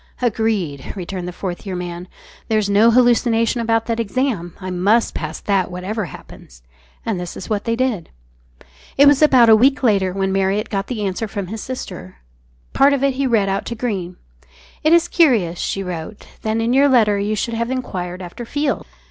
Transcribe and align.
"Agreed," 0.19 0.93
returned 0.95 1.27
the 1.27 1.31
Fourth 1.31 1.63
Year 1.63 1.75
Man; 1.75 2.07
"there's 2.47 2.67
no 2.71 2.89
hallucination 2.89 3.61
about 3.61 3.85
that 3.85 3.99
exam; 3.99 4.55
I 4.59 4.71
must 4.71 5.13
pass 5.13 5.39
that 5.41 5.69
whatever 5.69 6.05
happens." 6.05 6.63
And 7.05 7.19
this 7.19 7.35
was 7.35 7.51
what 7.51 7.65
they 7.65 7.75
did. 7.75 8.09
It 8.97 9.05
was 9.05 9.21
about 9.21 9.47
a 9.47 9.55
week 9.55 9.83
later 9.83 10.11
when 10.11 10.31
Marriott 10.31 10.71
got 10.71 10.87
the 10.87 11.05
answer 11.05 11.27
from 11.27 11.45
his 11.49 11.61
sister. 11.61 12.15
Part 12.73 12.93
of 12.93 13.03
it 13.03 13.13
he 13.13 13.27
read 13.27 13.47
out 13.47 13.63
to 13.67 13.75
Greene 13.75 14.17
"It 14.83 14.91
is 14.91 15.07
curious," 15.07 15.59
she 15.59 15.83
wrote, 15.83 16.25
"that 16.41 16.57
in 16.57 16.73
your 16.73 16.89
letter 16.89 17.19
you 17.19 17.35
should 17.35 17.53
have 17.53 17.69
enquired 17.69 18.23
after 18.23 18.43
Field. 18.43 18.87